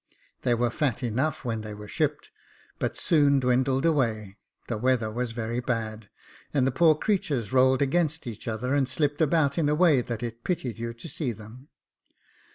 [0.41, 2.31] They "were fat enough when they were shipped,
[2.79, 6.09] but soon dwindled away: the weather was very bad,
[6.55, 10.23] and the poor creatures rolled against each other, and slipped about in a way that
[10.23, 11.67] it pitied you to see them.